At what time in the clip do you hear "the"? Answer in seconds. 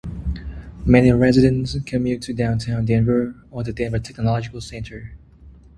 3.63-3.71